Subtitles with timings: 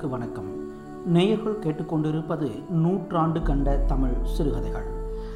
[0.00, 0.72] நேயர்களுக்கு வணக்கம்.
[1.06, 4.86] நேயர்கள் கேட்டுக்கொண்டிருப்பது நூற்றாண்டு கண்ட தமிழ் சிறுகதைகள்.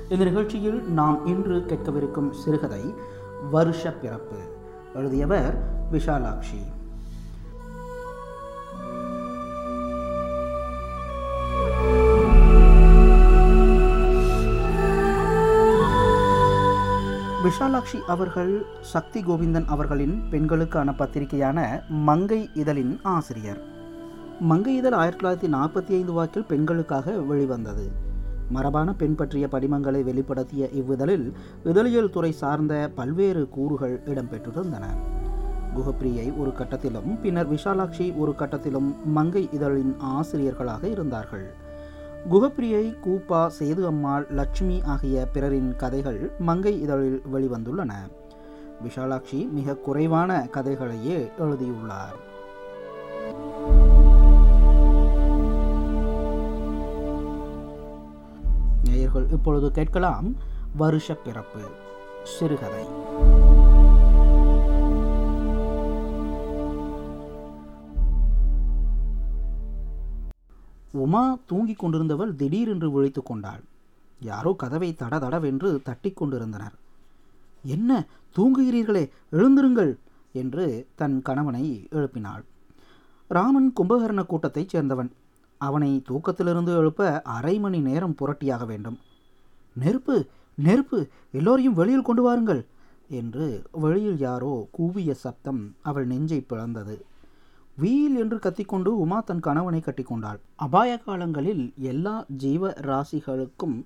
[0.09, 2.95] இந்த நிகழ்ச்சியில் நாம் இன்று கேட்கவிருக்கும் சிறுகதை
[3.51, 4.37] வருஷ பிறப்பு.
[4.95, 5.59] எழுதியவர்
[5.93, 6.63] விஷாலாட்சி.
[17.45, 23.73] விஷாலாட்சி அவர்கள் சக்தி கோவிந்தன் அவர்களின் பெண்களுக்கான பத்திரிகையான மங்கை இதழின் ஆசிரியர்.
[24.41, 27.91] மங்கை இதழ் ஆயிரத்தி தொள்ளாயிரத்தி நாற்பத்தி ஐந்து வாக்கில் பெண்களுக்காக வெளிவந்தது.
[28.49, 31.33] மரபான பெண் பற்றிய படிமங்களை வெளிப்படுத்திய இவ்விதழில்
[31.65, 34.85] இதழியல் துறை சார்ந்த பல்வேறு கூறுகள் இடம்பெற்றிருந்தன.
[35.77, 41.55] குகப்பிரியை ஒரு கட்டத்திலும் பின்னர் விஷாலாட்சி ஒரு கட்டத்திலும் மங்கை இதழின் ஆசிரியர்களாக இருந்தார்கள்.
[42.31, 47.93] குகப்பிரியை கூப்பா சேது அம்மாள் லட்சுமி ஆகிய பிறரின் கதைகள் மங்கை இதழில் வெளிவந்துள்ளன.
[48.85, 52.33] விஷாலாட்சி மிக குறைவான கதைகளையே எழுதியுள்ளார்.
[59.25, 60.29] நேயர்கள் இப்பொழுது கேட்கலாம்
[60.77, 61.65] வருஷ பிறப்பு
[62.25, 62.85] சிறுகதை.
[70.91, 73.63] உமா தூங்கிக் கொண்டிருந்தவள் திடீரென்று விழித்து கொண்டாள்.
[74.21, 76.77] யாரோ கதவை தட தடவென்று தட்டி கொண்டிருந்தனர்.
[77.65, 79.93] என்ன தூங்குகிறீர்களே எழுந்திருங்கள்
[80.33, 82.45] என்று தன் கணவனை எழுப்பினாள்.
[83.29, 85.11] ராமன் கும்பகர்ண கூட்டத்தைச் சேர்ந்தவன்.
[85.59, 88.99] அவனை தூக்கத்திலிருந்து எழுப்ப அரை மணி நேரம் புரட்டியாக வேண்டும்.
[89.77, 90.17] நெருப்பு
[90.59, 90.99] நெருப்பு
[91.33, 92.63] எல்லோரையும் வெளியில் கொண்டு வாருங்கள்
[93.11, 96.97] என்று வெளியில் யாரோ கூவிய சப்தம் அவள் நெஞ்சை பிளந்தது.
[97.79, 100.39] வீல் என்று கத்திக்கொண்டு உமா தன் கணவனை கட்டிக்கொண்டாள்.
[100.57, 103.77] அபாய காலங்களில் எல்லா ஜீவ ராசிகளுக்கும்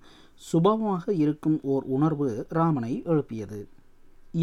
[0.43, 3.61] சுபமாக இருக்கும் ஓர் உணர்வு ராமனை எழுப்பியது.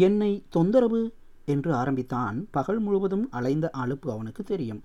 [0.02, 1.02] என்னை தொந்தரவு?
[1.44, 2.36] என்று ஆரம்பித்தான்.
[2.50, 4.82] பகல் முழுவதும் அலைந்த அலுப்பு அவனுக்கு தெரியும்.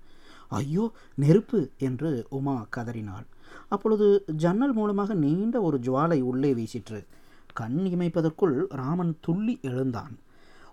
[0.52, 0.84] ஐயோ
[1.18, 1.60] நெருப்பு!
[1.78, 3.26] என்று உமா கதறினாள்.
[3.68, 7.04] அப்பொழுது ஜன்னல் மூலமாக நீண்ட ஒரு ஜுவாலை உள்ளே வீசிற்று.
[7.52, 10.18] கண் இமைப்பதற்குள் ராமன் துள்ளி எழுந்தான்.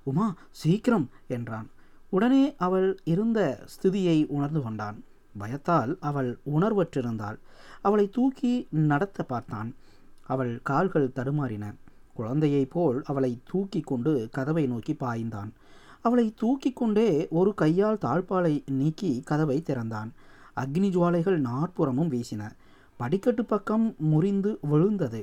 [0.03, 1.69] உமா சீக்கிரம் என்றான்.
[2.09, 5.03] உடனே அவள் இருந்த ஸ்திதியை உணர்ந்து கொண்டான்.
[5.37, 7.37] பயத்தால் அவள் உணர்வற்றிருந்தாள்.
[7.81, 9.75] அவளை தூக்கி நடத்த பார்த்தான்.
[10.21, 11.75] அவள் கால்கள் தடுமாறின.
[12.13, 15.49] குழந்தையைப் போல் அவளை தூக்கி கொண்டு கதவை நோக்கி பாய்ந்தான்.
[16.01, 20.13] அவளை தூக்கி கொண்டே ஒரு கையால் தாழ்பாலை நீக்கி கதவை திறந்தான்.
[20.55, 22.51] அக்னி ஜுவாலைகள் நாற்புறமும் வீசின.
[22.99, 25.21] படிக்கட்டு பக்கம் முறிந்து விழுந்தது.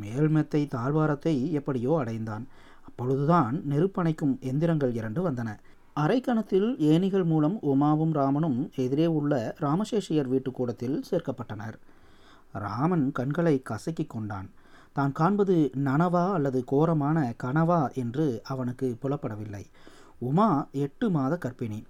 [0.00, 2.44] மேல்மெத்தை தாழ்வாரத்தை எப்படியோ அடைந்தான்.
[2.84, 5.50] அப்பொழுதுதான் நெருப்பணைக்கும் எந்திரங்கள் இரண்டு வந்தன.
[5.96, 11.76] அரைக்கணத்தில் ஏணிகள் மூலம் உமாவும் ராமனும் எதிரே உள்ள ராமசேஷியர் வீட்டு கூடத்தில் சேர்க்கப்பட்டனர்.
[12.66, 14.48] ராமன் கண்களை கசக்கி கொண்டான்.
[14.92, 15.56] தான் காண்பது
[15.86, 19.64] நனவா அல்லது கோரமான கனவா என்று அவனுக்கு புலப்படவில்லை.
[20.18, 20.48] உமா
[20.84, 21.80] எட்டு மாத கர்ப்பிணி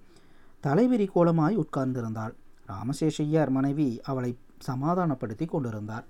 [0.65, 2.34] தலைவிரி கோலமாய் உட்கார்ந்திருந்தாள்.
[2.69, 4.32] ராமசேஷையர் மனைவி அவளை
[4.69, 6.06] சமாதானப்படுத்தி கொண்டிருந்தார்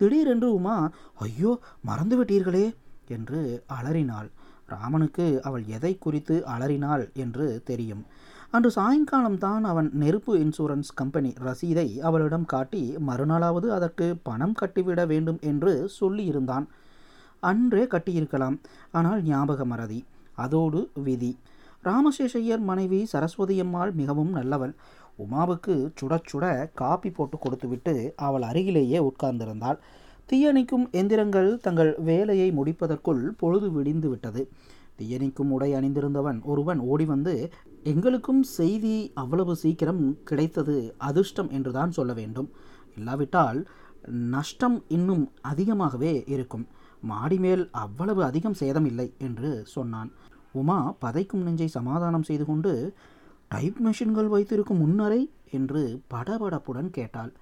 [0.00, 0.76] திடீரென்று உமா
[1.26, 1.52] ஐயோ
[1.88, 2.66] மறந்துவிட்டீர்களே
[3.08, 3.40] என்று
[3.78, 4.28] அலறினாள்.
[4.66, 8.02] ராமனுக்கு அவள் எதை குறித்து அலறினாள் என்று தெரியும்.
[8.50, 15.40] அன்று சாயங்காலம் தான் அவன் நெருப்பு இன்சூரன்ஸ் கம்பெனி ரசீதை அவளிடம் காட்டி மறுநாளாவது அதற்கு பணம் கட்டிவிட வேண்டும்
[15.50, 16.66] என்று சொல்லியிருந்தான்.
[17.40, 18.56] அன்றே கட்டியிருக்கலாம்
[18.92, 20.00] ஆனால் ஞாபக மறதி
[20.34, 21.32] அதோடு விதி.
[21.84, 24.72] ராமசேஷையர் மனைவி சரஸ்வதியம்மாள் மிகவும் நல்லவள்.
[25.18, 26.44] உமாவுக்கு சுட சுட
[26.80, 27.94] காப்பி போட்டு கொடுத்துவிட்டு
[28.26, 29.78] அவள் அருகிலேயே உட்கார்ந்திருந்தாள்.
[30.28, 34.42] தீயணைக்கும் எந்திரங்கள் தங்கள் வேலையை முடிப்பதற்குள் பொழுது விடிந்து விட்டது.
[34.98, 37.34] தீயணைக்கும் உடை அணிந்திருந்தவன் ஒருவன் ஓடி வந்து
[37.92, 40.76] எங்களுக்கும் செய்தி அவ்வளவு சீக்கிரம் கிடைத்தது
[41.08, 42.48] அதிர்ஷ்டம் என்றுதான் சொல்ல வேண்டும்.
[42.96, 43.58] இல்லாவிட்டால்
[44.34, 46.64] நஷ்டம் இன்னும் அதிகமாகவே இருக்கும்.
[47.02, 50.10] மாடி மேல் அவ்வளவு அதிகம் சேதம் இல்லை என்று சொன்னான்.
[50.52, 52.72] உமா பதைக்கும் நெஞ்சை சமாதானம் செய்து கொண்டு
[53.48, 57.32] டைப் மெஷின்கள் வைத்திருக்கும் முன்னரை என்று படபடப்புடன் கேட்டாள்.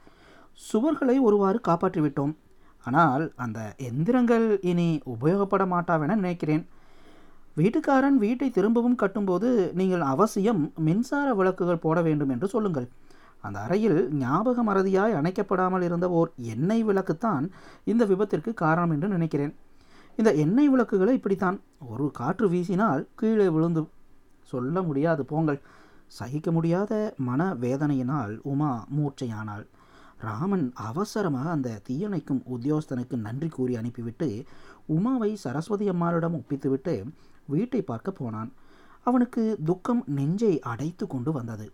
[0.73, 2.35] சுவர்களை ஒருவாறு காப்பாற்றிவிட்டோம்.
[2.85, 6.67] ஆனால் அந்த எந்திரங்கள் இனி உபயோகப்பட மாட்டாவென நினைக்கிறேன்.
[7.57, 12.89] வீட்டுக்காரன் வீட்டை திரும்பவும் கட்டும்போது நீங்கள் அவசியம் மின்சார விளக்குகள் போட வேண்டும் என்று சொல்லுங்கள்.
[13.41, 17.51] அந்த அறையில் ஞாபக மறதியாய் அணைக்கப்படாமல் இருந்த ஓர் எண்ணெய் விளக்குத்தான்
[17.85, 19.55] இந்த விபத்திற்கு காரணம் என்று நினைக்கிறேன்.
[20.17, 21.61] இந்த எண்ணெய் விளக்குகளை இப்படித்தான்.
[21.89, 23.83] ஒரு காற்று வீசினால் கீழே விழுந்து
[24.43, 25.25] சொல்ல முடியாது.
[25.25, 25.61] போங்கள்.
[26.07, 29.67] சகிக்க முடியாத மன வேதனையினால் உமா மூர்ச்சையானாள்.
[30.19, 34.45] ராமன் அவசரமாக அந்த தீயணைக்கும் உத்தியோகஸ்தனுக்கு நன்றி கூறி அனுப்பிவிட்டு
[34.87, 37.05] உமாவை சரஸ்வதி அம்மாளிடம் ஒப்பித்துவிட்டு
[37.47, 38.53] வீட்டை பார்க்க போனான்.
[39.03, 41.73] அவனுக்கு துக்கம் நெஞ்சை அடைத்து கொண்டு வந்தது.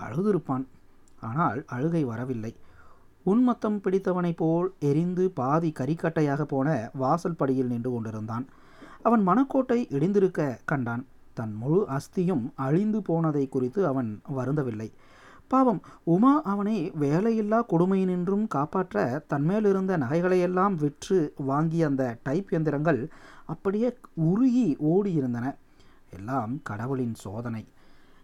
[0.00, 0.66] அழுதிருப்பான்.
[1.20, 2.56] ஆனால் அழுகை வரவில்லை.
[3.26, 8.46] உன்மத்தம் பிடித்தவனைப் போல் எரிந்து பாதி கறிக்கட்டையாக போன வாசல் படியில் நின்று கொண்டிருந்தான்.
[9.02, 11.06] அவன் மனக்கோட்டை இடிந்திருக்க கண்டான்.
[11.34, 14.88] தன் முழு அஸ்தியும் அழிந்து போனதை குறித்து அவன் வருந்தவில்லை.
[15.48, 23.00] பாவம் உமா அவனை வேலையில்லா கொடுமையினின்றும் காப்பாற்ற தன்மேலிருந்த நகைகளையெல்லாம் விற்று வாங்கிய அந்த டைப் எந்திரங்கள்
[23.44, 25.46] அப்படியே உருகி ஓடியிருந்தன.
[26.10, 27.64] எல்லாம் கடவுளின் சோதனை.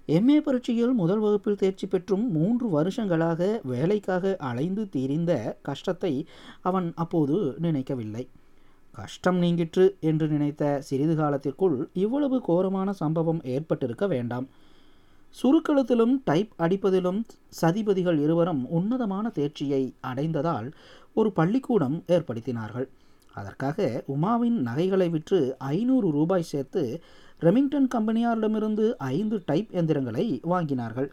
[0.08, 6.26] எம்ஏ பரீட்சையில் முதல் வகுப்பில் தேர்ச்சி பெற்றும் மூன்று வருஷங்களாக வேலைக்காக அலைந்து திரிந்த கஷ்டத்தை
[6.62, 8.24] அவன் அப்போது நினைக்கவில்லை.
[8.92, 14.48] கஷ்டம் நீங்கிற்று என்று நினைத்த சிறிது காலத்திற்குள் இவ்வளவு கோரமான சம்பவம் ஏற்பட்டிருக்க வேண்டாம்.
[15.42, 17.20] சுருக்கெழுத்திலும் டைப் அடிப்பதிலும்
[17.60, 20.72] சதிபதிகள் இருவரும் உன்னதமான தேர்ச்சியை அடைந்ததால்
[21.14, 22.88] ஒரு பள்ளிக்கூடம் ஏற்படுத்தினார்கள்.
[23.34, 27.00] அதற்காக உமாவின் நகைகளை விற்று ஐநூறு ரூபாய் சேர்த்து
[27.40, 31.08] ரெமிங்டன் கம்பெனியாரிடமிருந்து ஐந்து டைப் எந்திரங்களை வாங்கினார்கள்.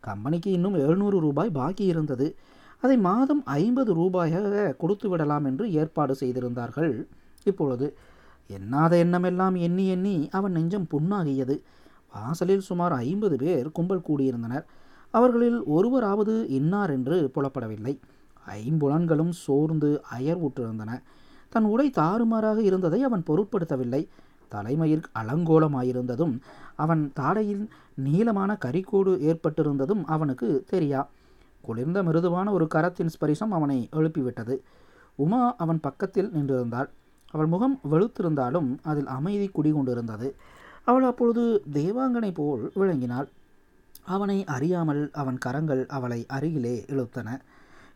[0.00, 2.36] கம்பெனிக்கு இன்னும் எழுநூறு ரூபாய் பாக்கி இருந்தது.
[2.80, 7.08] அதை மாதம் ஐம்பது ரூபாயாக கொடுத்து விடலாம் என்று ஏற்பாடு செய்திருந்தார்கள்.
[7.44, 7.96] இப்பொழுது
[8.50, 11.60] எண்ணாத எண்ணமெல்லாம் எண்ணி எண்ணி அவன் நெஞ்சம் புண்ணாகியது.
[12.14, 14.64] வாசலில் சுமார் ஐம்பது பேர் கும்பல் கூடியிருந்தனர்.
[15.10, 17.98] அவர்களில் ஒருவராவது இன்னார் என்று புலப்படவில்லை.
[18.48, 21.02] ஐம்புலன்களும் சோர்ந்து அயர்வுற்றிருந்தன
[21.48, 24.08] தன் உடை தாறுமாறாக இருந்ததை அவன் பொருட்படுத்தவில்லை.
[24.48, 26.40] தலைமயிர் அலங்கோலமாயிருந்ததும்
[26.76, 31.06] அவன் தாடையில் நீளமான கரிக்கோடு ஏற்பட்டிருந்ததும் அவனுக்கு தெரியா.
[31.60, 34.58] குளிர்ந்த மிருதுவான ஒரு கரத்தின் ஸ்பரிசம் அவனை எழுப்பிவிட்டது.
[35.14, 36.88] உமா அவன் பக்கத்தில் நின்றிருந்தாள்.
[37.32, 40.32] அவள் முகம் வெளுத்திருந்தாலும் அதில் அமைதி குடிகொண்டிருந்தது.
[40.84, 43.28] அவள் அப்பொழுது தேவாங்கனை போல் விளங்கினாள்.
[44.04, 47.40] அவனை அறியாமல் அவன் கரங்கள் அவளை அருகிலே இழுத்தன.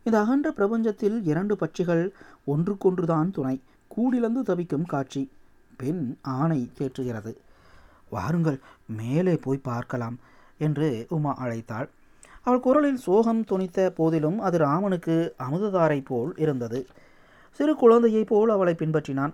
[0.03, 2.09] இந்த அகன்ற பிரபஞ்சத்தில் இரண்டு பட்சிகள்
[2.47, 3.61] ஒன்றுக்கொன்றுதான் துணை.
[3.87, 5.31] கூடிலந்து தவிக்கும் காட்சி.
[5.77, 7.35] பெண் ஆணை தேற்றுகிறது.
[8.09, 10.17] வாருங்கள் மேலே போய் பார்க்கலாம்
[10.57, 11.89] என்று உமா அழைத்தாள்.
[12.43, 16.87] அவள் குரலில் சோகம் துணித்த போதிலும் அது ராமனுக்கு அமுததாரை போல் இருந்தது.
[17.57, 19.33] சிறு குழந்தையைப் போல் அவளை பின்பற்றினான்.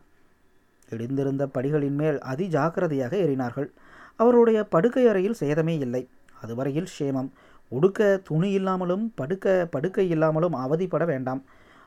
[0.89, 3.69] இடிந்திருந்த படிகளின் மேல் அதி ஜாக்கிரதையாக ஏறினார்கள்.
[4.15, 6.03] அவருடைய படுக்கை அறையில் சேதமே இல்லை.
[6.41, 7.29] அதுவரையில் சேமம்.
[7.69, 11.41] உடுக்க துணி இல்லாமலும் படுக்க படுக்கை இல்லாமலும் அவதிப்பட வேண்டாம்.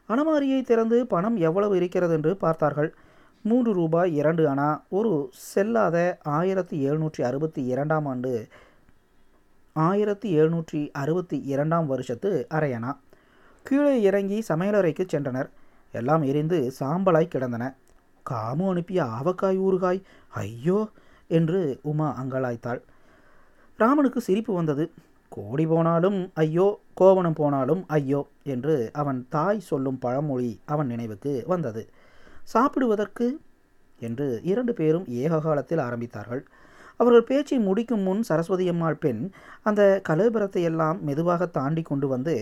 [0.09, 2.95] அணமாரியை திறந்து பணம் எவ்வளவு இருக்கிறது என்று பார்த்தார்கள்.
[3.43, 8.33] மூன்று ரூபாய் இரண்டு அணா ஒரு செல்லாத ஆயிரத்தி எழுநூற்றி அறுபத்தி இரண்டாம் ஆண்டு
[9.73, 12.93] ஆயிரத்தி எழுநூற்றி அறுபத்தி இரண்டாம் வருஷத்து அரையணா
[13.63, 15.51] கீழே இறங்கி சமையலறைக்கு சென்றனர்.
[15.95, 17.65] எல்லாம் எரிந்து சாம்பலாய் கிடந்தன.
[18.27, 20.01] காமு அனுப்பிய ஆவக்காய் ஊறுகாய்
[20.41, 20.79] ஐயோ!
[21.31, 22.81] என்று உமா அங்கலாய்த்தாள்.
[23.79, 24.85] ராமனுக்கு சிரிப்பு வந்தது.
[25.33, 31.83] கோடி போனாலும் ஐயோ கோவணம் போனாலும் ஐயோ என்று அவன் தாய் சொல்லும் பழமொழி அவன் நினைவுக்கு வந்தது.
[32.45, 33.27] சாப்பிடுவதற்கு
[34.01, 36.43] என்று இரண்டு பேரும் ஏக காலத்தில் ஆரம்பித்தார்கள்.
[37.01, 39.23] அவர்கள் பேச்சை முடிக்கும் முன் சரஸ்வதி அம்மாள் பெண்
[39.69, 42.35] அந்த கலோபரத்தை எல்லாம் மெதுவாக தாண்டி கொண்டு வந்து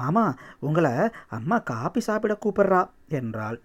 [0.00, 0.24] மாமா
[0.68, 0.94] உங்களை
[1.38, 2.80] அம்மா காப்பி சாப்பிட கூப்பிட்றா
[3.20, 3.58] என்றாள்.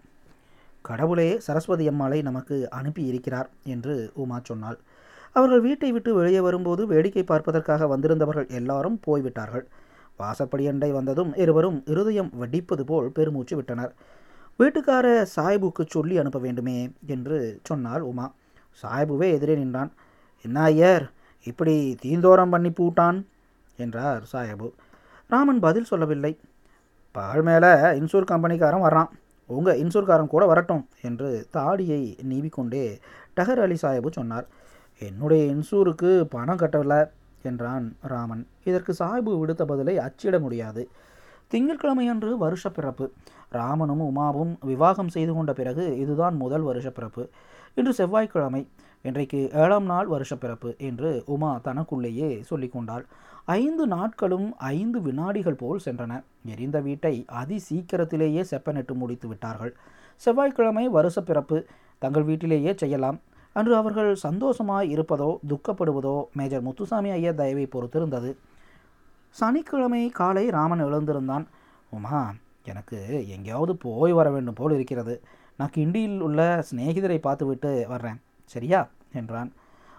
[0.84, 4.78] கடவுளே சரஸ்வதி அம்மாளை நமக்கு அனுப்பி இருக்கிறார் என்று உமா சொன்னாள்.
[5.36, 9.66] அவர்கள் வீட்டை விட்டு வெளியே வரும்போது வேடிக்கை பார்ப்பதற்காக வந்திருந்தவர்கள் எல்லாரும் போய்விட்டார்கள்.
[10.20, 13.92] வாசப்படியண்டை வந்ததும் இருவரும் இருதயம் வெடிப்பது போல் பெருமூச்சு விட்டனர்.
[14.60, 16.78] வீட்டுக்கார சாய்புக்கு சொல்லி அனுப்ப வேண்டுமே
[17.14, 18.26] என்று சொன்னாள் உமா.
[18.82, 19.92] சாய்புவே எதிரே நின்றான்.
[20.42, 21.12] என்ன ஐயர்
[21.44, 23.24] இப்படி தீந்தோரம் பண்ணி பூட்டான்?
[23.76, 24.70] என்றார் சாயபு.
[25.26, 26.38] ராமன் பதில் சொல்லவில்லை.
[27.12, 29.08] பால் மேலே இன்சூர் கம்பெனிக்காரன் வர்றான்.
[29.46, 32.98] உங்கள் இன்சூர்காரன் கூட வரட்டும் என்று தாடியை நீவிக்கொண்டே
[33.36, 34.46] டஹர் அலி சாஹிபு சொன்னார்.
[34.98, 37.04] என்னுடைய இன்சூருக்கு பணம் கட்டவில்லை
[37.42, 38.46] என்றான் ராமன்.
[38.64, 40.88] இதற்கு சாஹிபு விடுத்த பதிலை அச்சிட முடியாது.
[41.50, 43.12] திங்கட்கிழமையன்று வருஷ பிறப்பு
[43.48, 47.28] ராமனும் உமாவும் விவாகம் செய்து கொண்ட பிறகு இதுதான் முதல் வருஷ பிறப்பு
[47.74, 48.68] இன்று செவ்வாய்க்கிழமை.
[49.08, 53.04] இன்றைக்கு ஏழாம் நாள் வருஷப்பிறப்பு என்று உமா தனக்குள்ளேயே சொல்லிக்கொண்டாள்
[53.58, 56.12] ஐந்து நாட்களும் ஐந்து வினாடிகள் போல் சென்றன.
[56.44, 59.72] எரிந்த வீட்டை அதி சீக்கிரத்திலேயே செப்பனிட்டு முடித்து விட்டார்கள்.
[60.16, 61.58] செவ்வாய்க்கிழமை வருஷப்பிறப்பு.
[62.02, 63.18] தங்கள் வீட்டிலேயே செய்யலாம்.
[63.56, 68.30] அன்று அவர்கள் சந்தோஷமாய் இருப்பதோ துக்கப்படுவதோ மேஜர் முத்துசாமி ஐயர் தயவை பொறுத்திருந்தது.
[69.40, 71.46] சனிக்கிழமை காலை ராமன் எழுந்திருந்தான்.
[71.90, 72.20] உமா
[72.64, 72.98] எனக்கு
[73.28, 75.16] எங்கேயாவது போய் வர வேண்டும் போல் இருக்கிறது.
[75.56, 78.18] நான் கிண்டியில் உள்ள சிநேகிதரை பார்த்துவிட்டு வர்றேன்.
[78.44, 78.80] சரியா?
[79.12, 79.52] என்றான்.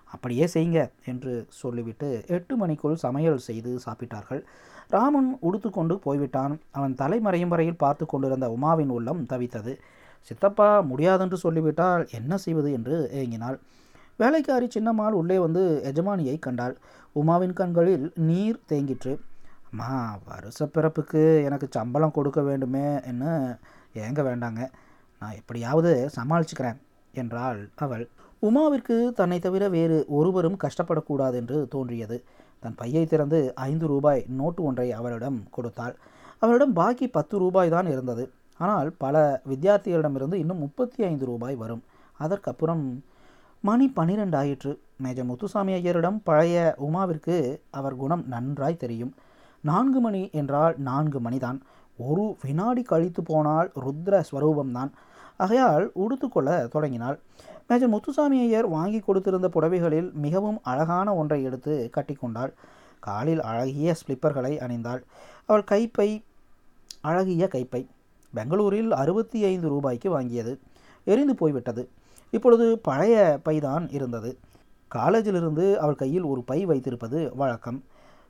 [0.05, 4.43] அப்படியே செய்யுங்க என்று சொல்லிவிட்டு எட்டு மணிக்குள் சமையல் செய்து சாப்பிட்டார்கள்.
[4.87, 6.59] ராமன் உடுத்துக்கொண்டு போய்விட்டான்.
[6.71, 9.77] அவன் தலைமறையும் வரையில் பார்த்து கொண்டிருந்த உமாவின் உள்ளம் தவித்தது.
[10.21, 12.71] சித்தப்பா முடியாதென்று சொல்லிவிட்டால் என்ன செய்வது?
[12.71, 13.59] என்று ஏங்கினாள்.
[14.17, 16.77] வேலைக்காரி சின்னம்மாள் உள்ளே வந்து எஜமானியை கண்டாள்.
[17.15, 19.19] உமாவின் கண்களில் நீர் தேங்கிற்று.
[19.71, 23.57] அம்மா வருஷ பிறப்புக்கு எனக்கு சம்பளம் கொடுக்க வேண்டுமே என்ன
[23.93, 24.69] ஏங்க வேண்டாங்க.
[25.19, 26.77] நான் எப்படியாவது சமாளிச்சுக்கிறேன்
[27.13, 28.09] என்றாள் அவள்.
[28.41, 32.17] உமாவிற்கு தன்னை தவிர வேறு ஒருவரும் கஷ்டப்படக்கூடாது என்று தோன்றியது.
[32.59, 35.95] தன் பையை திறந்து ஐந்து ரூபாய் நோட்டு ஒன்றை அவரிடம் கொடுத்தாள்.
[36.39, 38.23] அவரிடம் பாக்கி பத்து ரூபாய் தான் இருந்தது.
[38.57, 41.83] ஆனால் பல வித்தியார்த்திகளிடமிருந்து இன்னும் முப்பத்தி ஐந்து ரூபாய் வரும்.
[42.17, 43.03] அதற்கப்புறம்
[43.61, 44.71] மணி பன்னிரெண்டு ஆயிற்று.
[44.97, 47.35] மேஜர் முத்துசாமி ஐயரிடம் பழைய உமாவிற்கு
[47.71, 49.13] அவர் குணம் நன்றாய் தெரியும்.
[49.61, 51.59] நான்கு மணி என்றால் நான்கு மணிதான்.
[51.97, 54.91] ஒரு வினாடி கழித்து போனால் ருத்ர ஸ்வரூபம்தான்
[55.37, 57.17] ஆகையால் உடுத்துக்கொள்ள தொடங்கினாள்.
[57.69, 62.53] மேஜர் முத்துசாமி ஐயர் வாங்கி கொடுத்திருந்த புடவைகளில் மிகவும் அழகான ஒன்றை எடுத்து கட்டிக்கொண்டாள்
[62.99, 65.01] காலில் அழகிய ஸ்லிப்பர்களை அணிந்தாள்.
[65.45, 66.21] அவள் கைப்பை
[67.01, 67.85] அழகிய கைப்பை
[68.33, 70.57] பெங்களூரில் அறுபத்தி ஐந்து ரூபாய்க்கு வாங்கியது.
[71.05, 71.89] எரிந்து போய்விட்டது.
[72.31, 74.37] இப்பொழுது பழைய பைதான் இருந்தது.
[74.95, 77.83] காலேஜிலிருந்து அவள் கையில் ஒரு பை வைத்திருப்பது வழக்கம்.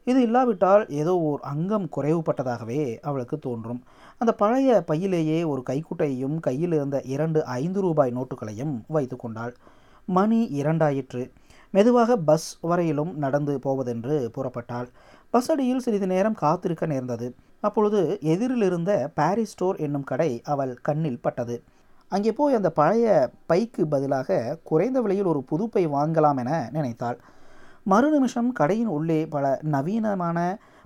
[0.06, 3.84] இது இல்லாவிட்டால் ஏதோ ஓர் அங்கம் குறைவுபட்டதாகவே அவளுக்கு தோன்றும்.
[4.18, 9.54] அந்த பழைய பையிலேயே ஒரு கைக்குட்டையையும் கையில் இருந்த இரண்டு ஐந்து ரூபாய் நோட்டுகளையும் வைத்து கொண்டாள்.
[10.06, 11.32] மணி இரண்டாயிற்று.
[11.72, 14.88] மெதுவாக பஸ் வரையிலும் நடந்து போவதென்று புறப்பட்டாள்.
[15.30, 17.36] பஸ் அடியில் சிறிது நேரம் காத்திருக்க நேர்ந்தது.
[17.62, 21.62] அப்பொழுது எதிரில் இருந்த பாரிஸ் ஸ்டோர் என்னும் கடை அவள் கண்ணில் பட்டது.
[22.08, 27.20] அங்கே போய் அந்த பழைய பைக்கு பதிலாக குறைந்த விலையில் ஒரு புதுப்பை வாங்கலாம் என நினைத்தாள்.
[27.86, 30.38] மறு நிமிஷம் கடையின் உள்ளே பல நவீனமான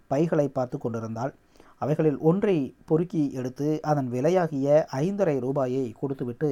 [0.08, 1.32] பைகளை பார்த்து கொண்டிருந்தாள்.
[1.78, 2.58] அவைகளில் ஒன்றை
[2.90, 4.68] பொறுக்கி எடுத்து அதன் விலையாகிய
[5.02, 6.50] ஐந்தரை ரூபாயை கொடுத்துவிட்டு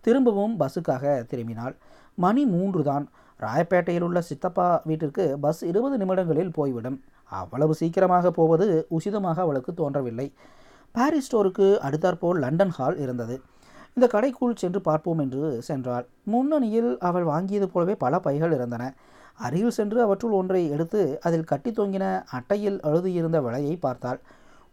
[0.00, 1.74] திரும்பவும் பஸ்ஸுக்காக திரும்பினாள்.
[2.14, 3.04] மணி மூன்று தான்
[3.40, 6.98] ராயப்பேட்டையில் உள்ள சித்தப்பா வீட்டிற்கு பஸ் இருபது நிமிடங்களில் போய்விடும்.
[7.40, 8.66] அவ்வளவு சீக்கிரமாக போவது
[8.96, 10.26] உசிதமாக அவளுக்கு தோன்றவில்லை.
[10.94, 13.36] பாரிஸ் ஸ்டோருக்கு அடுத்தாற்போல் லண்டன் ஹால் இருந்தது.
[13.94, 16.04] இந்த கடைக்குள் சென்று பார்ப்போம் என்று சென்றாள்.
[16.32, 18.84] முன்னணியில் அவள் வாங்கியது போலவே பல பைகள் இருந்தன.
[19.38, 24.20] அருகில் சென்று அவற்றுள் ஒன்றை எடுத்து அதில் கட்டி தொங்கின அட்டையில் எழுதியிருந்த விலையை பார்த்தாள்.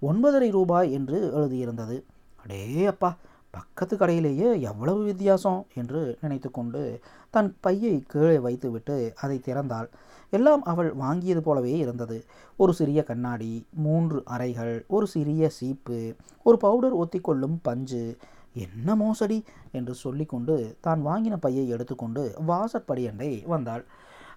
[0.02, 1.98] ஒன்பதரை ரூபாய் என்று எழுதியிருந்தது.
[2.44, 3.18] அடே அப்பா
[3.52, 9.88] பக்கத்து கடையிலேயே எவ்வளவு வித்தியாசம் என்று நினைத்து கொண்டு தன் பையை கீழே வைத்துவிட்டு அதை திறந்தாள்.
[10.30, 12.26] எல்லாம் அவள் வாங்கியது போலவே இருந்தது.
[12.58, 18.18] ஒரு சிறிய கண்ணாடி மூன்று அறைகள் ஒரு சிறிய சீப்பு ஒரு பவுடர் ஒத்திக்கொள்ளும் பஞ்சு.
[18.54, 23.86] என்ன மோசடி என்று சொல்லிக்கொண்டு தான் வாங்கின பையை எடுத்துக்கொண்டு வாசற்படியண்டை வந்தாள்.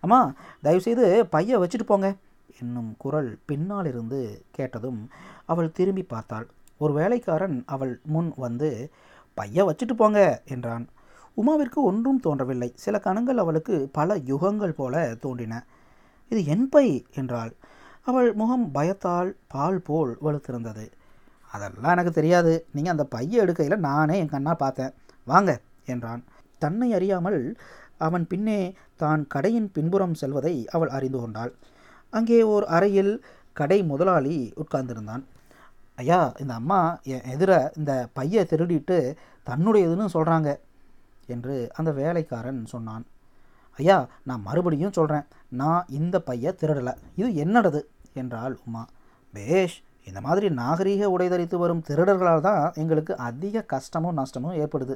[0.02, 0.20] அம்மா
[0.62, 2.08] தயவுசெய்து பையை வச்சுட்டு போங்க
[2.60, 5.00] என்னும் குரல் பின்னாலிருந்து கேட்டதும்
[5.46, 6.46] அவள் திரும்பி பார்த்தாள்.
[6.78, 8.70] ஒரு வேலைக்காரன் அவள் முன் வந்து
[9.34, 10.84] பைய வச்சுட்டு போங்க என்றான்.
[11.36, 12.68] உமாவிற்கு ஒன்றும் தோன்றவில்லை.
[12.74, 15.60] சில கணங்கள் அவளுக்கு பல யுகங்கள் போல தோன்றின.
[16.30, 17.52] இது என் பை என்றாள்.
[18.02, 20.84] அவள் முகம் பயத்தால் பால் போல் வலுத்திருந்தது
[21.50, 22.52] அதெல்லாம் எனக்கு தெரியாது.
[22.72, 24.92] நீங்கள் அந்த பையை எடுக்கையில் நானே என் கண்ணா பார்த்தேன்.
[25.26, 25.50] வாங்க
[25.86, 26.22] என்றான்.
[26.58, 27.38] தன்னை அறியாமல்
[28.06, 28.60] அவன் பின்னே
[28.96, 31.52] தான் கடையின் பின்புறம் செல்வதை அவள் அறிந்து கொண்டாள்.
[32.12, 33.12] அங்கே ஓர் அறையில்
[33.52, 35.24] கடை முதலாளி உட்கார்ந்திருந்தான்.
[35.94, 36.80] ஐயா இந்த அம்மா
[37.14, 38.98] என் எதிர இந்த பையை திருடிட்டு
[39.46, 40.50] தன்னுடையதுன்னு சொல்கிறாங்க
[41.26, 43.04] என்று அந்த வேலைக்காரன் சொன்னான்.
[43.78, 45.26] ஐயா நான் மறுபடியும் சொல்கிறேன்
[45.60, 46.94] நான் இந்த பையை திருடலை.
[47.16, 47.80] இது என்னடது?
[48.14, 48.82] என்றாள் உமா.
[49.34, 49.76] பேஷ்
[50.08, 54.94] இந்த மாதிரி நாகரீக உடை தரித்து வரும் திருடர்களால் தான் எங்களுக்கு அதிக கஷ்டமும் நஷ்டமும் ஏற்படுது.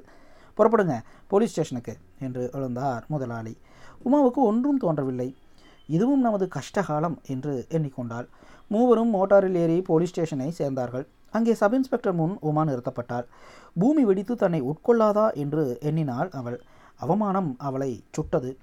[0.57, 1.01] புறப்படுங்க.
[1.27, 3.57] போலீஸ் ஸ்டேஷனுக்கு என்று எழுந்தார் முதலாளி.
[4.05, 5.37] உமாவுக்கு ஒன்றும் தோன்றவில்லை.
[5.87, 8.27] இதுவும் நமது கஷ்டகாலம் என்று எண்ணிக்கொண்டாள்.
[8.69, 11.07] மூவரும் மோட்டாரில் ஏறி போலீஸ் ஸ்டேஷனை சேர்ந்தார்கள்.
[11.31, 13.25] அங்கே சப் இன்ஸ்பெக்டர் முன் உமா நிறுத்தப்பட்டாள்.
[13.79, 16.63] பூமி வெடித்து தன்னை உட்கொள்ளாதா என்று எண்ணினாள் அவள்.
[16.97, 18.57] அவமானம் அவளை சுட்டது.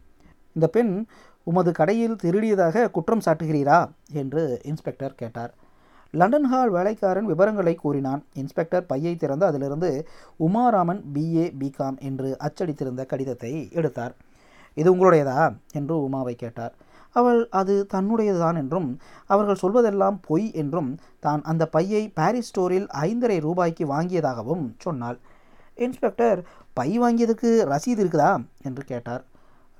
[0.53, 1.05] இந்த பெண்
[1.43, 3.89] உமது கடையில் திருடியதாக குற்றம் சாட்டுகிறீரா?
[4.11, 5.53] என்று இன்ஸ்பெக்டர் கேட்டார்.
[6.13, 8.23] லண்டன் ஹால் வேலைக்காரன் விவரங்களை கூறினான்.
[8.33, 10.07] இன்ஸ்பெக்டர் பையை திறந்து அதிலிருந்து
[10.39, 14.15] உமாராமன் பிஏ பிகாம் என்று அச்சடித்திருந்த கடிதத்தை எடுத்தார்.
[14.73, 15.55] இது உங்களுடையதா?
[15.73, 16.73] என்று உமாவை கேட்டார்.
[17.15, 23.85] அவள் அது தன்னுடையதுதான் என்றும் அவர்கள் சொல்வதெல்லாம் பொய் என்றும் தான் அந்த பையை பாரிஸ் ஸ்டோரில் ஐந்தரை ரூபாய்க்கு
[23.85, 25.19] வாங்கியதாகவும் சொன்னாள்.
[25.75, 26.41] இன்ஸ்பெக்டர்
[26.73, 28.31] பை வாங்கியதுக்கு ரசீது இருக்குதா?
[28.63, 29.23] என்று கேட்டார்.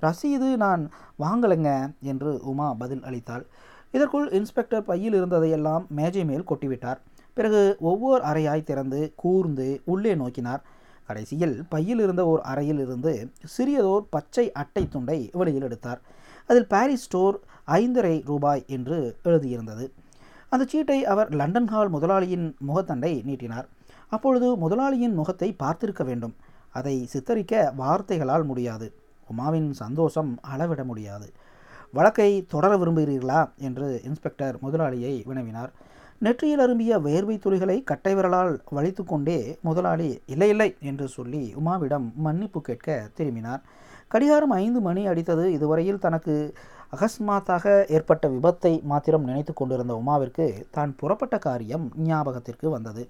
[0.02, 3.44] ரசீது நான் வாங்கலைங்க என்று உமா பதில் அளித்தாள்.
[3.92, 7.00] இதற்குள் இன்ஸ்பெக்டர் பையில் இருந்ததையெல்லாம் மேஜை மேல் கொட்டிவிட்டார்.
[7.34, 10.62] பிறகு ஒவ்வொரு அறையாய் திறந்து கூர்ந்து உள்ளே நோக்கினார்.
[11.06, 13.12] கடைசியில் பையில் இருந்த ஓர் அறையில் இருந்து
[13.56, 16.00] சிறியதோர் பச்சை அட்டை துண்டை வெளியில் எடுத்தார்.
[16.46, 19.86] அதில் பாரிஸ் ஸ்டோர் ஐந்தரை ரூபாய் என்று எழுதியிருந்தது.
[20.48, 23.68] அந்த சீட்டை அவர் லண்டன் ஹால் முதலாளியின் முகத்தண்டை நீட்டினார்.
[24.08, 26.34] அப்பொழுது முதலாளியின் முகத்தை பார்த்திருக்க வேண்டும்.
[26.70, 28.86] அதை சித்தரிக்க வார்த்தைகளால் முடியாது.
[29.28, 31.28] உமாவின் சந்தோஷம் அளவிட முடியாது.
[31.94, 33.40] வழக்கை தொடர விரும்புகிறீர்களா?
[33.58, 35.72] என்று இன்ஸ்பெக்டர் முதலாளியை வினவினார்.
[36.18, 42.60] நெற்றியில் அரும்பிய வேர்வை துளிகளை கட்டை விரலால் வலித்து கொண்டே முதலாளி இல்லை இல்லை என்று சொல்லி உமாவிடம் மன்னிப்பு
[42.60, 43.62] கேட்க திரும்பினார்.
[44.08, 46.54] கடிகாரம் ஐந்து மணி அடித்தது இதுவரையில் தனக்கு
[46.96, 53.04] அகஸ்மாத்தாக ஏற்பட்ட விபத்தை மாத்திரம் நினைத்து கொண்டிருந்த உமாவிற்கு தான் புறப்பட்ட காரியம் ஞாபகத்திற்கு வந்தது.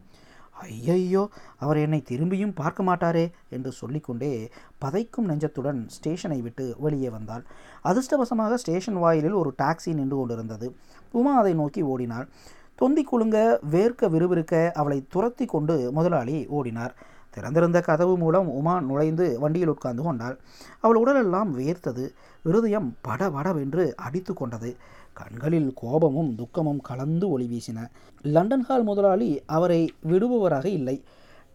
[0.54, 1.22] ஐயையோ
[1.58, 4.50] அவர் என்னை திரும்பியும் பார்க்க மாட்டாரே என்று சொல்லிக்கொண்டே
[4.84, 7.44] பதைக்கும் நெஞ்சத்துடன் ஸ்டேஷனை விட்டு வெளியே வந்தாள்.
[7.84, 10.68] அதிர்ஷ்டவசமாக ஸ்டேஷன் வாயிலில் ஒரு டாக்ஸி நின்று கொண்டிருந்தது.
[11.12, 12.28] உமா அதை நோக்கி ஓடினாள்.
[12.74, 13.38] தொந்தி குலுங்க
[13.70, 16.94] வேர்க்க விறுவிறுக்க அவளை துரத்தி கொண்டு முதலாளி ஓடினார்.
[17.30, 20.38] திறந்திருந்த கதவு மூலம் உமா நுழைந்து வண்டியில் உட்கார்ந்து கொண்டாள்.
[20.80, 22.04] அவள் உடலெல்லாம் வேர்த்தது
[22.44, 24.76] இருதயம் படபடவென்று அடித்து கொண்டது.
[25.20, 27.88] கண்களில் கோபமும் துக்கமும் கலந்து ஒளி வீசின
[28.34, 30.96] லண்டன் ஹால் முதலாளி அவரை விடுபவராக இல்லை.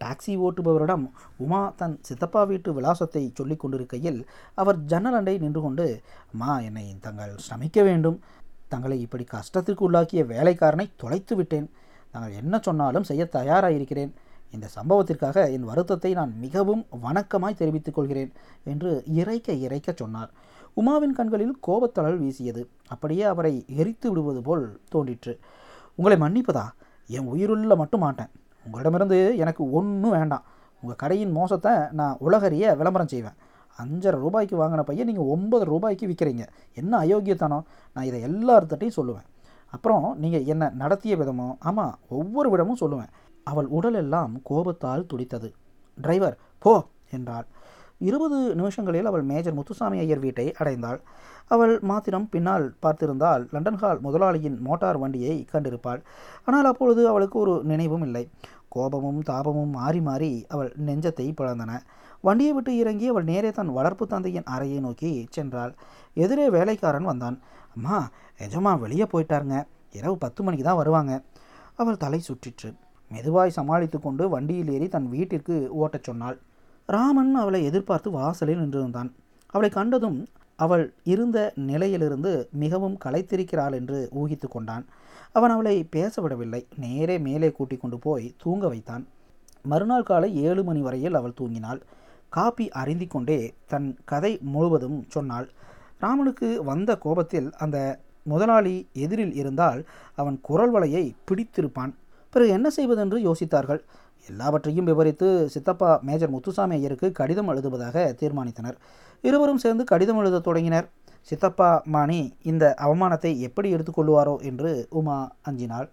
[0.02, 1.04] டாக்ஸி ஓட்டுபவரிடம்
[1.44, 4.20] உமா தன் சித்தப்பா வீட்டு விலாசத்தை சொல்லிக் கொண்டிருக்கையில்
[4.62, 5.86] அவர் ஜன்னல் அண்டை நின்று கொண்டு
[6.32, 8.18] அம்மா என்னை தங்கள் சமைக்க வேண்டும்.
[8.72, 11.68] தங்களை இப்படி கஷ்டத்திற்கு உள்ளாக்கிய வேலைக்காரனை தொலைத்து விட்டேன்.
[12.12, 14.12] தாங்கள் என்ன சொன்னாலும் செய்ய தயாராயிருக்கிறேன்.
[14.56, 18.30] இந்த சம்பவத்திற்காக என் வருத்தத்தை நான் மிகவும் வணக்கமாய் தெரிவித்துக் கொள்கிறேன்
[18.72, 20.30] என்று இறைக்க இறைக்க சொன்னார்.
[20.76, 22.68] உமாவின் கண்களில் கோபத்தளல் வீசியது.
[22.88, 25.38] அப்படியே அவரை எரித்து விடுவது போல் தோன்றிற்று.
[25.94, 26.68] உங்களை மன்னிப்பதா?
[27.06, 28.30] என் உயிருள்ள மட்டும் மாட்டேன்.
[28.64, 30.44] உங்களிடமிருந்து எனக்கு ஒன்றும் வேண்டாம்.
[30.80, 33.36] உங்கள் கடையின் மோசத்தை நான் உலகறிய விளம்பரம் செய்வேன்.
[33.78, 36.44] அஞ்சரை ரூபாய்க்கு வாங்கின பையன் நீங்கள் ஒன்பது ரூபாய்க்கு விற்கிறீங்க
[36.74, 37.64] என்ன அயோக்கியத்தனம்?
[37.92, 39.26] நான் இதை எல்லார்த்திட்டையும் சொல்லுவேன்.
[39.68, 43.12] அப்புறம் நீங்கள் என்ன நடத்திய விதமோ ஆமாம் ஒவ்வொரு விடமும் சொல்லுவேன்
[43.44, 45.52] அவள் உடலெல்லாம் கோபத்தால் துடித்தது.
[45.96, 46.86] டிரைவர் போ!
[47.10, 47.46] என்றாள்.
[48.00, 51.00] இருபது நிமிஷங்களில் அவள் மேஜர் முத்துசாமி ஐயர் வீட்டை அடைந்தாள்.
[51.54, 56.00] அவள் மாத்திரம் பின்னால் பார்த்திருந்தால் லண்டன் ஹால் முதலாளியின் மோட்டார் வண்டியை கண்டிருப்பாள்.
[56.44, 58.24] ஆனால் அப்பொழுது அவளுக்கு ஒரு நினைவும் இல்லை.
[58.68, 61.72] கோபமும் தாபமும் மாறி மாறி அவள் நெஞ்சத்தை பிளந்தன.
[62.26, 65.72] வண்டியை விட்டு இறங்கி அவள் நேரே தன் வளர்ப்பு தந்தையின் அறையை நோக்கி சென்றாள்.
[66.14, 67.36] எதிரே வேலைக்காரன் வந்தான்.
[67.76, 67.98] அம்மா
[68.46, 69.58] எஜமா வெளியே போயிட்டாருங்க.
[69.92, 71.12] இரவு பத்து மணிக்கு தான் வருவாங்க.
[71.76, 72.70] அவள் தலை சுற்றிற்று.
[73.10, 76.38] மெதுவாய் சமாளித்து கொண்டு வண்டியில் ஏறி தன் வீட்டிற்கு ஓட்டச் சொன்னாள்.
[76.90, 79.10] ராமன் அவளை எதிர்பார்த்து வாசலில் நின்றிருந்தான்.
[79.46, 80.26] அவளை கண்டதும்
[80.56, 84.84] அவள் இருந்த நிலையிலிருந்து மிகவும் களைத்திருக்கிறாள் என்று ஊகித்து கொண்டான்.
[85.32, 86.64] அவன் அவளை பேசவிடவில்லை.
[86.76, 89.06] நேரே மேலே கூட்டி கொண்டு போய் தூங்க வைத்தான்.
[89.62, 91.80] மறுநாள் காலை ஏழு மணி வரையில் அவள் தூங்கினாள்.
[92.28, 95.48] காப்பி அருந்திக் கொண்டே தன் கதை முழுவதும் சொன்னாள்.
[95.98, 101.92] ராமனுக்கு வந்த கோபத்தில் அந்த முதலாளி எதிரில் இருந்தால் அவன் குரல் வலையை பிடித்திருப்பான்.
[102.32, 103.80] பிறகு என்ன செய்வதென்று யோசித்தார்கள்.
[104.28, 108.76] எல்லாவற்றையும் விவரித்து சித்தப்பா மேஜர் முத்துசாமி ஐயருக்கு கடிதம் எழுதுவதாக தீர்மானித்தனர்.
[109.24, 110.88] இருவரும் சேர்ந்து கடிதம் எழுதத் தொடங்கினர்.
[111.30, 115.18] சித்தப்பா மாணி இந்த அவமானத்தை எப்படி எடுத்துக்கொள்வாரோ என்று உமா
[115.50, 115.88] அஞ்சினாள்.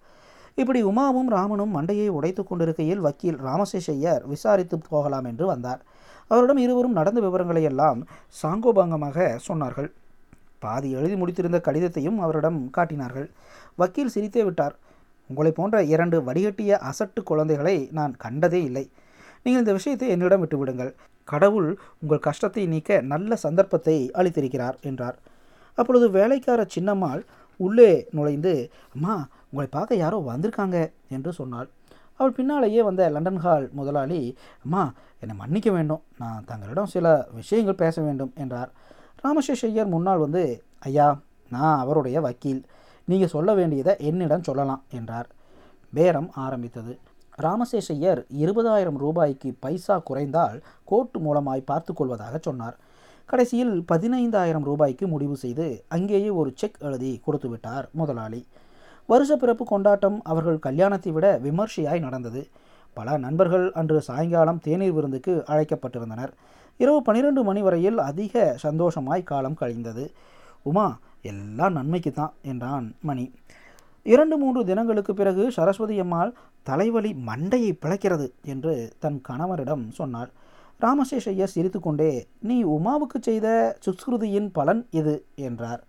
[0.62, 5.82] இப்படி உமாவும் ராமனும் மண்டையை உடைத்து கொண்டிருக்கையில் வக்கீல் ராமசேஷையர் விசாரித்து போகலாம் என்று வந்தார்.
[6.32, 8.00] அவரிடம் இருவரும் நடந்த விவரங்களை எல்லாம்
[8.42, 9.90] சாங்கோபாங்கமாக சொன்னார்கள்.
[10.60, 13.28] பாதி எழுதி முடித்திருந்த கடிதத்தையும் அவரிடம் காட்டினார்கள்.
[13.76, 14.76] வக்கீல் சிரித்தே விட்டார்.
[15.30, 18.86] உங்களை போன்ற இரண்டு வடிகட்டிய அசட்டு குழந்தைகளை நான் கண்டதே இல்லை.
[19.46, 20.92] நீங்கள் இந்த விஷயத்தை என்னிடம் விட்டுவிடுங்கள்.
[21.28, 21.70] கடவுள்
[22.02, 25.18] உங்கள் கஷ்டத்தை நீக்க நல்ல சந்தர்ப்பத்தை அளித்திருக்கிறார் என்றார்.
[25.78, 27.24] அப்பொழுது வேலைக்கார சின்னம்மாள்
[27.60, 28.54] உள்ளே நுழைந்து
[28.96, 29.16] அம்மா
[29.50, 30.78] உங்களை பார்க்க யாரோ வந்திருக்காங்க
[31.16, 31.68] என்று சொன்னாள்.
[32.20, 34.20] அவள் பின்னாலேயே வந்த லண்டன் ஹால் முதலாளி
[34.66, 34.84] அம்மா
[35.22, 36.04] என்னை மன்னிக்க வேண்டும்.
[36.22, 37.08] நான் தங்களிடம் சில
[37.40, 38.72] விஷயங்கள் பேச வேண்டும் என்றார்.
[39.24, 40.44] ராமசேஷையர் முன்னால் வந்து
[40.90, 41.08] ஐயா
[41.52, 42.62] நான் அவருடைய வக்கீல்.
[43.06, 45.28] நீங்கள் சொல்ல வேண்டியதை என்னிடம் சொல்லலாம் என்றார்.
[45.94, 46.98] பேரம் ஆரம்பித்தது.
[47.42, 52.78] ராமசேஷையர் இருபதாயிரம் ரூபாய்க்கு பைசா குறைந்தால் கோர்ட் மூலமாய் பார்த்து கொள்வதாக சொன்னார்.
[53.26, 58.42] கடைசியில் பதினைந்தாயிரம் ரூபாய்க்கு முடிவு செய்து அங்கேயே ஒரு செக் எழுதி கொடுத்துவிட்டார் முதலாளி.
[59.06, 62.48] வருஷ பிறப்பு கொண்டாட்டம் அவர்கள் கல்யாணத்தை விட விமர்சையாய் நடந்தது.
[62.94, 66.32] பல நண்பர்கள் அன்று சாயங்காலம் தேநீர் விருந்துக்கு அழைக்கப்பட்டிருந்தனர்.
[66.78, 70.06] இரவு பன்னிரண்டு மணி வரையில் அதிக சந்தோஷமாய் காலம் கழிந்தது.
[70.64, 70.98] உமா
[71.32, 73.26] எல்லாம் நன்மைக்கு தான் என்றான் மணி.
[74.06, 76.34] இரண்டு மூன்று தினங்களுக்கு பிறகு சரஸ்வதி அம்மாள்
[76.64, 80.32] தலைவலி மண்டையை பிழைக்கிறது என்று தன் கணவரிடம் சொன்னார்
[80.82, 82.12] ராமசேஷையர் சிரித்துக்கொண்டே
[82.42, 85.84] நீ உமாவுக்கு செய்த சுஸ்கிருதியின் பலன் இது என்றார்.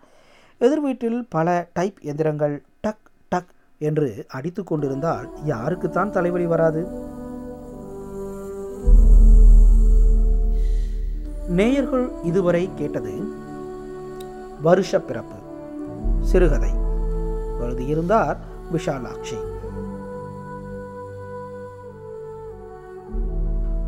[0.60, 6.82] எதிர் வீட்டில் பல டைப் எந்திரங்கள் டக் டக் என்று அடித்து கொண்டிருந்தால் யாருக்குத்தான் தலைவலி வராது?
[11.48, 13.14] நேயர்கள் இதுவரை கேட்டது
[14.62, 15.34] வருஷ பிறப்பு
[16.20, 16.70] சிறுகதை.
[17.60, 18.38] எழுதியிருந்தார்
[18.72, 19.54] விஷாலாட்சி.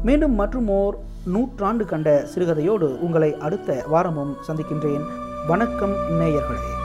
[0.03, 5.05] மீண்டும் மற்றும் ஓர் நூற்றாண்டு கண்ட சிறுகதையோடு உங்களை அடுத்த வாரமும் சந்திக்கின்றேன்.
[5.47, 6.78] வணக்கம் நேயர்களே.